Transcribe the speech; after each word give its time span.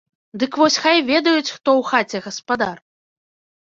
Дык 0.43 0.57
вось 0.61 0.77
хай 0.85 0.97
ведаюць, 1.11 1.53
хто 1.55 1.69
ў 1.83 1.93
хаце 1.93 2.27
гаспадар! 2.29 2.77